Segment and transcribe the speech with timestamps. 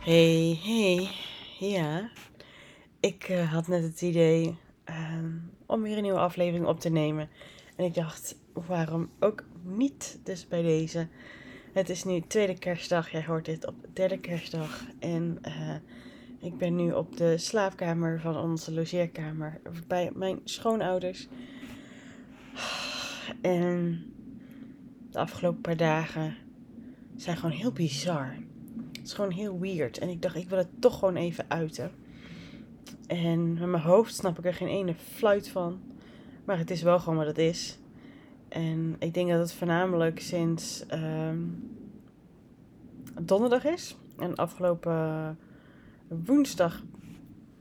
[0.00, 1.10] Hey, hey.
[1.58, 2.10] Ja,
[3.00, 5.30] ik eh, had net het idee ehm,
[5.66, 7.28] om weer een nieuwe aflevering op te nemen.
[7.76, 11.08] En ik dacht, waarom ook niet dus bij deze.
[11.72, 13.10] Het is nu tweede kerstdag.
[13.10, 14.84] Jij hoort dit op derde kerstdag.
[14.98, 15.74] En eh,
[16.38, 21.28] ik ben nu op de slaapkamer van onze logeerkamer bij mijn schoonouders.
[23.40, 24.04] En
[25.10, 26.36] de afgelopen paar dagen
[27.16, 28.36] zijn gewoon heel bizar.
[29.10, 29.98] Is gewoon heel weird.
[29.98, 31.90] En ik dacht, ik wil het toch gewoon even uiten.
[33.06, 35.80] En met mijn hoofd snap ik er geen ene fluit van.
[36.44, 37.78] Maar het is wel gewoon wat het is.
[38.48, 41.38] En ik denk dat het voornamelijk sinds ehm,
[43.20, 43.96] donderdag is.
[44.18, 45.38] En afgelopen
[46.08, 46.82] woensdag,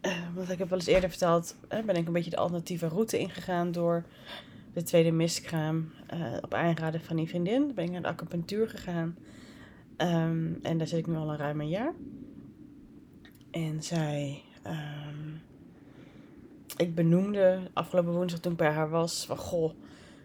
[0.02, 2.88] uh, want ik heb wel eens eerder verteld, uh, ben ik een beetje de alternatieve
[2.88, 4.03] route ingegaan door
[4.73, 5.92] de tweede miskraam.
[6.14, 9.16] Uh, op aanraden van die vriendin ben ik naar de acupunctuur gegaan.
[10.02, 11.94] Um, en daar zit ik nu al een ruim een jaar.
[13.52, 14.44] En zij.
[14.67, 15.42] Um,
[16.78, 19.25] ik benoemde afgelopen woensdag toen ik bij haar was.
[19.25, 19.73] Van goh,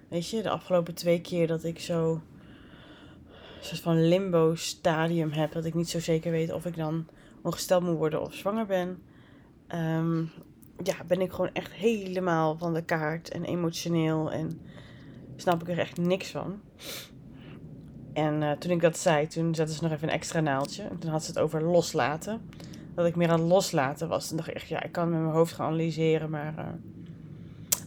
[0.09, 2.13] weet je, de afgelopen twee keer dat ik zo.
[2.13, 5.53] Een soort van limbo stadium heb.
[5.53, 7.07] Dat ik niet zo zeker weet of ik dan
[7.43, 9.03] ongesteld moet worden of zwanger ben.
[9.75, 10.31] Um,
[10.83, 14.33] ja, ben ik gewoon echt helemaal van de kaart en emotioneel.
[14.33, 14.61] En
[15.37, 16.61] snap ik er echt niks van.
[18.15, 20.83] En uh, toen ik dat zei, toen zette ze nog even een extra naaldje.
[20.83, 22.41] En toen had ze het over loslaten.
[22.95, 24.31] Dat ik meer aan loslaten was.
[24.31, 26.65] En dacht ik echt, ja, ik kan met mijn hoofd gaan analyseren, maar uh,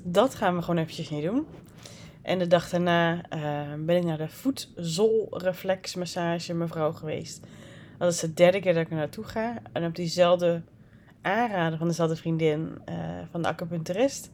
[0.04, 1.46] dat gaan we gewoon eventjes niet doen.
[2.22, 3.22] En de dag daarna uh,
[3.86, 7.46] ben ik naar de voetzolreflexmassage mevrouw geweest.
[7.98, 9.62] Dat is de derde keer dat ik er naartoe ga.
[9.72, 10.62] En op diezelfde
[11.22, 12.78] aanraden van dezelfde vriendin
[13.32, 14.32] van de acupuncturist.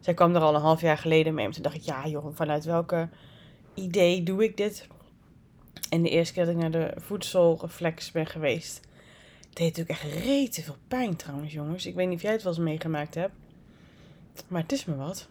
[0.00, 1.44] Zij kwam er al een half jaar geleden mee.
[1.44, 3.08] En toen dacht ik, ja joh, vanuit welke
[3.74, 4.88] idee doe ik dit?
[5.90, 8.80] En de eerste keer dat ik naar de voedselreflex ben geweest,
[9.52, 11.86] deed ook echt rete veel pijn trouwens, jongens.
[11.86, 13.34] Ik weet niet of jij het wel eens meegemaakt hebt.
[14.48, 15.28] Maar het is me wat.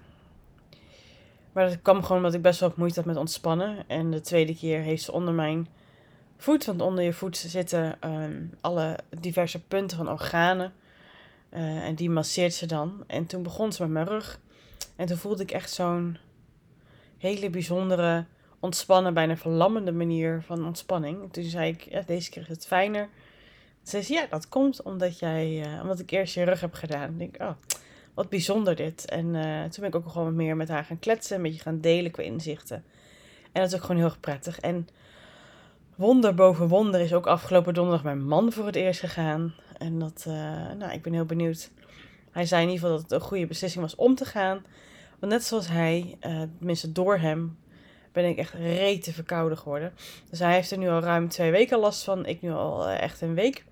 [1.52, 3.88] Maar dat kwam gewoon omdat ik best wel moeite had met ontspannen.
[3.88, 5.68] En de tweede keer heeft ze onder mijn
[6.38, 10.74] voet, want onder je voet zitten um, alle diverse punten van organen.
[11.53, 13.03] Uh, en die masseert ze dan.
[13.08, 14.40] En toen begon ze met mijn rug.
[14.96, 16.18] En toen voelde ik echt zo'n
[17.18, 18.25] hele bijzondere
[18.59, 21.34] ontspannen, bijna verlammende manier van ontspanning.
[21.34, 23.09] Toen zei ik, deze keer is het fijner.
[23.84, 27.09] Ze zei, ja, dat komt omdat, jij, uh, omdat ik eerst je rug heb gedaan.
[27.09, 27.56] Ik denk, oh,
[28.14, 29.06] wat bijzonder dit.
[29.06, 31.81] En uh, toen ben ik ook gewoon meer met haar gaan kletsen, een beetje gaan
[31.81, 32.84] delen qua inzichten.
[33.52, 34.59] En dat is ook gewoon heel erg prettig.
[34.59, 34.88] En
[35.96, 39.53] wonder boven wonder is ook afgelopen donderdag mijn man voor het eerst gegaan.
[39.78, 40.34] En dat, uh,
[40.78, 41.72] nou, ik ben heel benieuwd.
[42.31, 44.66] Hij zei in ieder geval dat het een goede beslissing was om te gaan.
[45.19, 46.18] Want net zoals hij,
[46.58, 47.58] tenminste door hem,
[48.12, 49.94] ben ik echt rete verkouden geworden.
[50.30, 52.25] Dus hij heeft er nu al ruim twee weken last van.
[52.25, 53.64] Ik nu al uh, echt een week.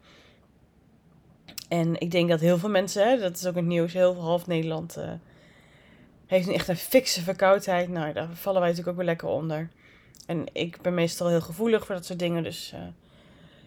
[1.68, 4.48] En ik denk dat heel veel mensen, hè, dat is ook het nieuws, heel half
[4.48, 5.12] Nederland uh,
[6.26, 7.90] heeft nu echt een fikse verkoudheid.
[7.90, 9.70] Nou, daar vallen wij natuurlijk ook weer lekker onder.
[10.26, 12.44] En ik ben meestal heel gevoelig voor dat soort dingen.
[12.44, 12.80] Dus uh,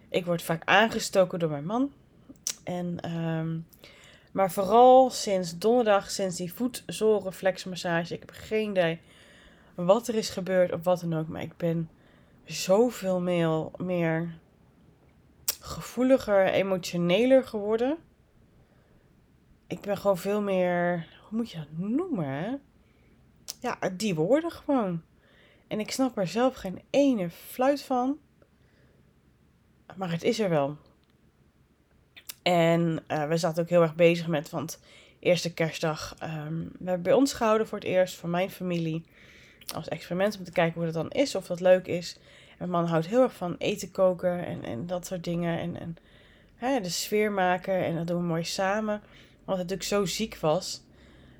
[0.08, 1.92] ik word vaak aangestoken door mijn man.
[2.64, 3.66] En, um,
[4.32, 8.14] maar vooral sinds donderdag, sinds die voetzolreflexmassage.
[8.14, 9.00] Ik heb geen idee
[9.84, 11.28] wat er is gebeurd of wat dan ook.
[11.28, 11.90] Maar ik ben
[12.44, 13.20] zoveel
[13.78, 14.38] meer,
[15.60, 17.96] gevoeliger, emotioneler geworden.
[19.66, 22.24] Ik ben gewoon veel meer, hoe moet je dat noemen?
[22.24, 22.56] Hè?
[23.60, 25.02] Ja, die woorden gewoon.
[25.68, 28.18] En ik snap er zelf geen ene fluit van.
[29.96, 30.76] Maar het is er wel.
[32.42, 34.80] En uh, we zaten ook heel erg bezig met, want
[35.18, 39.04] eerste kerstdag, um, we hebben bij ons gehouden voor het eerst, voor mijn familie
[39.74, 42.18] als experiment om te kijken hoe dat dan is, of dat leuk is.
[42.50, 45.58] En mijn man houdt heel erg van eten koken en, en dat soort dingen.
[45.58, 45.96] En, en
[46.56, 49.00] hè, de sfeer maken en dat doen we mooi samen.
[49.44, 50.82] Want het natuurlijk zo ziek was,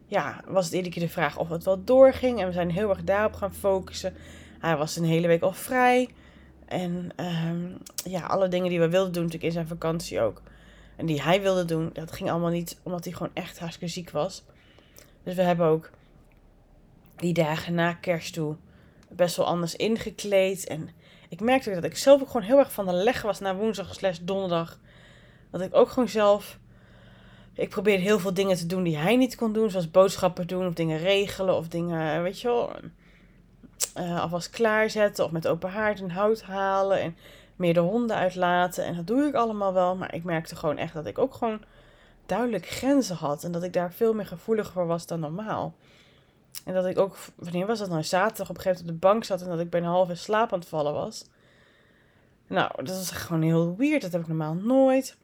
[0.07, 2.41] ja, was het iedere keer de vraag of het wel doorging.
[2.41, 4.15] En we zijn heel erg daarop gaan focussen.
[4.59, 6.09] Hij was een hele week al vrij.
[6.67, 10.43] En um, ja, alle dingen die we wilden doen natuurlijk in zijn vakantie ook.
[10.97, 14.11] En die hij wilde doen, dat ging allemaal niet, omdat hij gewoon echt hartstikke ziek
[14.11, 14.43] was.
[15.23, 15.91] Dus we hebben ook
[17.21, 18.57] die dagen na kerst toe
[19.11, 20.67] best wel anders ingekleed.
[20.67, 20.89] En
[21.29, 23.95] ik merkte dat ik zelf ook gewoon heel erg van de leg was na woensdag
[23.95, 24.79] slash donderdag.
[25.51, 26.59] Dat ik ook gewoon zelf...
[27.55, 29.71] Ik probeerde heel veel dingen te doen die hij niet kon doen.
[29.71, 32.73] Zoals boodschappen doen of dingen regelen of dingen, weet je wel...
[33.99, 37.17] Uh, alvast klaarzetten of met open haard en hout halen en
[37.57, 38.85] meer de honden uitlaten.
[38.85, 39.97] En dat doe ik allemaal wel.
[39.97, 41.61] Maar ik merkte gewoon echt dat ik ook gewoon
[42.27, 43.45] duidelijk grenzen had.
[43.45, 45.75] En dat ik daar veel meer gevoelig voor was dan normaal.
[46.65, 49.09] En dat ik ook, wanneer was dat nou, zaterdag op een gegeven moment op de
[49.09, 51.25] bank zat en dat ik bijna half in slaap aan het vallen was.
[52.47, 54.03] Nou, dat was gewoon heel weird.
[54.03, 55.17] Dat heb ik normaal nooit.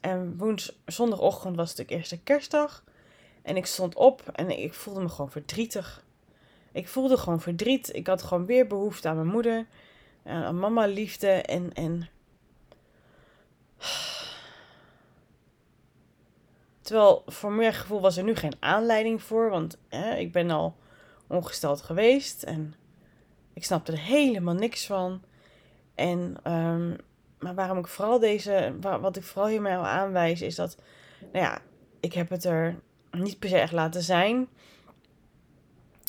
[0.00, 2.84] En woens, zondagochtend was het natuurlijk eerste kerstdag.
[3.42, 6.04] En ik stond op en ik voelde me gewoon verdrietig.
[6.72, 7.94] Ik voelde gewoon verdriet.
[7.94, 9.66] Ik had gewoon weer behoefte aan mijn moeder.
[10.24, 11.28] Aan mama liefde.
[11.28, 12.08] En, en...
[16.86, 19.50] Terwijl voor mijn gevoel was er nu geen aanleiding voor.
[19.50, 20.76] Want hè, ik ben al
[21.26, 22.42] ongesteld geweest.
[22.42, 22.74] En
[23.52, 25.22] ik snapte er helemaal niks van.
[25.94, 26.96] En, um,
[27.38, 30.76] maar waarom ik vooral deze, wat ik vooral hiermee al aanwijs, is dat,
[31.32, 31.58] nou ja,
[32.00, 32.80] ik heb het er
[33.10, 34.48] niet per se echt laten zijn.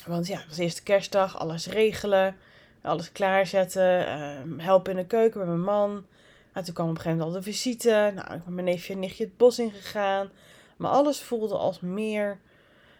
[0.05, 2.35] Want ja, het was eerste kerstdag, alles regelen,
[2.81, 6.05] alles klaarzetten, uh, helpen in de keuken met mijn man.
[6.53, 8.11] En toen kwam op een gegeven moment al de visite.
[8.15, 10.29] Nou, ik ben mijn neefje en nichtje het bos ingegaan.
[10.77, 12.39] Maar alles voelde als meer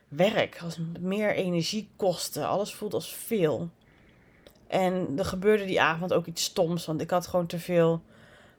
[0.08, 2.48] werk, als meer energiekosten.
[2.48, 3.70] Alles voelde als veel.
[4.68, 8.02] En er gebeurde die avond ook iets stoms, want ik had gewoon te veel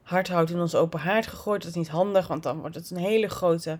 [0.03, 1.61] hardhout in ons open haard gegooid.
[1.61, 3.79] Dat is niet handig, want dan wordt het een hele grote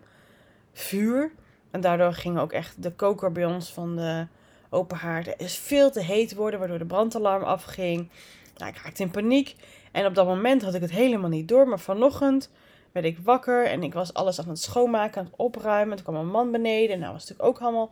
[0.73, 1.31] vuur.
[1.71, 4.27] En daardoor ging ook echt de koker bij ons van de
[4.69, 8.09] open haard is veel te heet worden, waardoor de brandalarm afging.
[8.57, 9.55] Nou, ik raakte in paniek.
[9.91, 11.67] En op dat moment had ik het helemaal niet door.
[11.67, 12.49] Maar vanochtend
[12.91, 15.95] werd ik wakker en ik was alles aan het schoonmaken, aan het opruimen.
[15.95, 17.89] Toen kwam mijn man beneden en nou was natuurlijk ook allemaal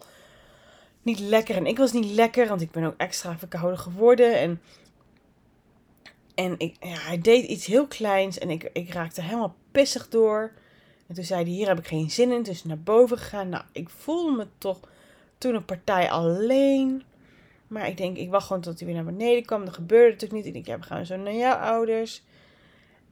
[1.01, 1.55] niet lekker.
[1.55, 4.39] En ik was niet lekker, want ik ben ook extra verkouden geworden.
[4.39, 4.61] En,
[6.35, 10.51] en ik, ja, hij deed iets heel kleins en ik, ik raakte helemaal pissig door.
[11.07, 12.43] En toen zei hij, hier heb ik geen zin in.
[12.43, 13.49] Dus naar boven gegaan.
[13.49, 14.79] Nou, ik voelde me toch
[15.37, 17.03] toen een partij alleen.
[17.67, 19.65] Maar ik denk, ik wacht gewoon tot hij weer naar beneden kwam.
[19.65, 20.45] Dat gebeurde natuurlijk niet.
[20.45, 22.23] Ik denk, ja, we gaan zo naar jouw ouders.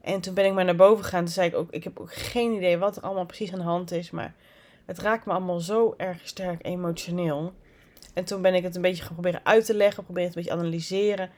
[0.06, 1.24] En toen ben ik maar naar boven gegaan.
[1.24, 3.66] Toen zei ik ook, ik heb ook geen idee wat er allemaal precies aan de
[3.66, 4.12] hand is.
[4.12, 4.36] Maar
[4.86, 7.54] het raakt me allemaal zo erg sterk emotioneel.
[8.14, 10.44] En toen ben ik het een beetje gaan proberen uit te leggen, proberen het een
[10.44, 11.30] beetje analyseren.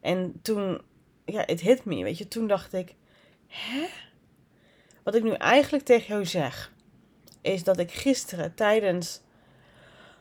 [0.00, 0.80] En toen,
[1.24, 2.28] ja, het hit me, weet je.
[2.28, 2.94] Toen dacht ik,
[3.46, 3.86] hè?
[5.02, 6.72] Wat ik nu eigenlijk tegen jou zeg,
[7.40, 9.20] is dat ik gisteren tijdens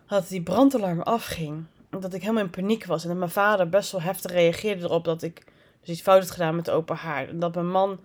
[0.07, 3.04] dat die brandalarm afging, dat ik helemaal in paniek was.
[3.04, 5.44] En dat mijn vader best wel heftig reageerde erop dat ik
[5.80, 7.28] dus iets fout had gedaan met open haar.
[7.28, 8.00] En dat mijn man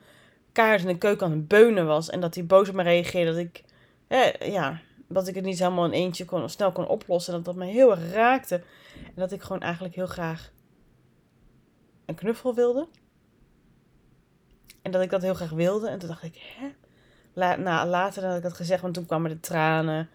[0.52, 2.10] kaart in de keuken aan het beunen was.
[2.10, 3.64] En dat hij boos op me reageerde dat ik,
[4.50, 7.32] ja, dat ik het niet helemaal in eentje kon, snel kon oplossen.
[7.32, 8.54] Dat dat me heel erg raakte.
[8.94, 10.52] En dat ik gewoon eigenlijk heel graag
[12.06, 12.88] een knuffel wilde.
[14.82, 15.88] En dat ik dat heel graag wilde.
[15.88, 16.68] En toen dacht ik, hè?
[17.56, 20.08] Nou, later had ik dat gezegd, want toen kwamen de tranen.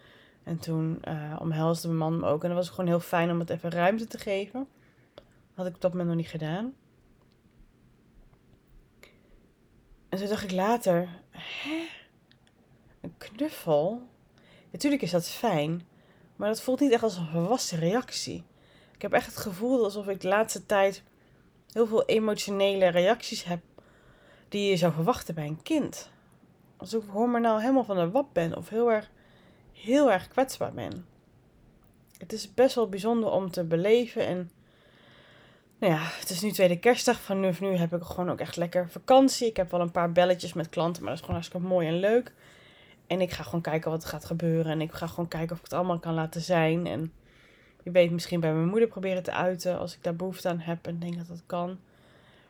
[0.44, 2.44] En toen uh, omhelsde mijn man me ook.
[2.44, 4.68] En dat was gewoon heel fijn om het even ruimte te geven.
[5.16, 5.24] Dat
[5.56, 6.74] had ik op dat moment nog niet gedaan.
[10.10, 11.88] En toen dacht ik later, hè?
[13.02, 14.02] Een knuffel?
[14.72, 15.88] Natuurlijk is dat fijn,
[16.36, 18.44] maar dat voelt niet echt als een volwassen reactie.
[18.94, 21.04] Ik heb echt het gevoel alsof ik de laatste tijd
[21.72, 23.62] heel veel emotionele reacties heb
[24.50, 26.10] die je zou verwachten bij een kind.
[26.78, 29.12] Alsof ik hormonaal helemaal van de wap ben of heel erg,
[29.74, 31.06] heel erg kwetsbaar ben.
[32.18, 34.52] Het is best wel bijzonder om te beleven en
[35.80, 37.22] nou ja, het is nu tweede kerstdag.
[37.22, 39.48] Van nu nu heb ik gewoon ook echt lekker vakantie.
[39.48, 42.00] Ik heb wel een paar belletjes met klanten, maar dat is gewoon hartstikke mooi en
[42.00, 42.34] leuk.
[43.08, 44.72] En ik ga gewoon kijken wat er gaat gebeuren.
[44.72, 46.88] En ik ga gewoon kijken of ik het allemaal kan laten zijn.
[46.88, 47.14] En
[47.84, 50.88] je weet misschien bij mijn moeder proberen te uiten als ik daar behoefte aan heb
[50.88, 51.80] en denk dat dat kan.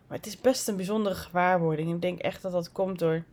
[0.08, 1.94] Maar het is best een bijzondere gewaarwording.
[1.94, 3.24] Ik denk echt dat dat komt door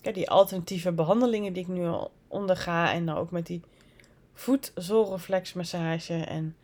[0.00, 2.92] ja, die alternatieve behandelingen die ik nu al onderga.
[2.92, 3.62] En dan ook met die
[4.34, 6.56] voetzolreflexmassage en...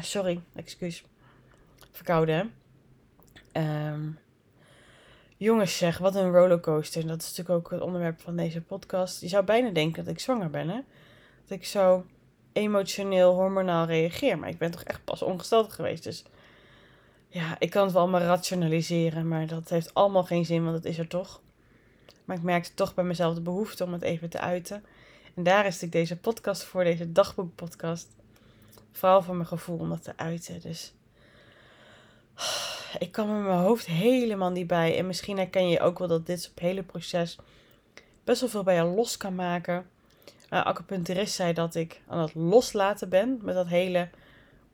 [0.00, 1.04] Sorry, excuus.
[1.90, 2.52] Verkouden,
[3.52, 3.90] hè?
[3.92, 4.18] Um,
[5.36, 7.06] Jongens zeg, wat een rollercoaster.
[7.06, 9.20] Dat is natuurlijk ook het onderwerp van deze podcast.
[9.20, 10.80] Je zou bijna denken dat ik zwanger ben, hè?
[11.46, 12.06] Dat ik zo
[12.52, 14.38] emotioneel, hormonaal reageer.
[14.38, 16.04] Maar ik ben toch echt pas ongesteld geweest.
[16.04, 16.24] Dus
[17.28, 19.28] ja, ik kan het wel allemaal rationaliseren.
[19.28, 21.40] Maar dat heeft allemaal geen zin, want het is er toch.
[22.24, 24.84] Maar ik merkte toch bij mezelf de behoefte om het even te uiten.
[25.34, 28.08] En daar is ik deze podcast voor, deze dagboekpodcast.
[28.94, 30.60] Vooral voor mijn gevoel om dat te uiten.
[30.60, 30.94] Dus
[32.98, 34.98] ik kan met mijn hoofd helemaal niet bij.
[34.98, 37.38] En misschien herken je ook wel dat dit hele proces
[38.24, 39.86] best wel veel bij je los kan maken.
[40.50, 44.08] Uh, acupuncturist zei dat ik aan het loslaten ben met dat hele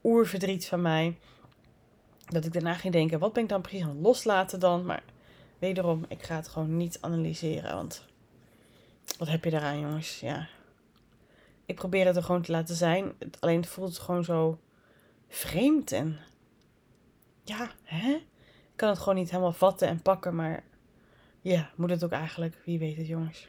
[0.05, 1.19] oerverdriet van mij.
[2.27, 4.85] Dat ik daarna ging denken, wat ben ik dan precies aan het loslaten dan?
[4.85, 5.03] Maar
[5.59, 7.75] wederom, ik ga het gewoon niet analyseren.
[7.75, 8.05] Want
[9.19, 10.21] wat heb je daaraan, jongens?
[10.21, 10.49] Ja.
[11.71, 13.13] Ik probeer het er gewoon te laten zijn.
[13.41, 14.59] Alleen voelt het gewoon zo
[15.29, 16.19] vreemd en
[17.45, 18.11] ja, hè?
[18.13, 20.63] Ik kan het gewoon niet helemaal vatten en pakken, maar
[21.41, 22.57] ja, moet het ook eigenlijk?
[22.65, 23.49] Wie weet het, jongens.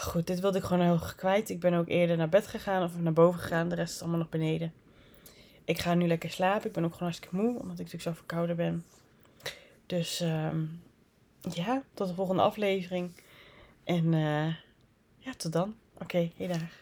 [0.00, 1.50] Goed, dit wilde ik gewoon heel kwijt.
[1.50, 3.68] Ik ben ook eerder naar bed gegaan of naar boven gegaan.
[3.68, 4.72] De rest is allemaal nog beneden.
[5.64, 6.66] Ik ga nu lekker slapen.
[6.66, 8.84] Ik ben ook gewoon hartstikke moe, omdat ik natuurlijk zo verkouden ben.
[9.86, 10.64] Dus ehm,
[11.50, 13.10] ja, tot de volgende aflevering.
[13.84, 14.54] En uh,
[15.24, 15.76] ja, tot dan.
[15.94, 16.81] Oké, okay, daar.